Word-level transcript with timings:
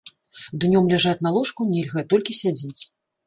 Днём 0.63 0.85
ляжаць 0.93 1.19
на 1.27 1.33
ложку 1.35 1.67
нельга, 1.73 2.05
толькі 2.13 2.39
сядзець. 2.41 2.81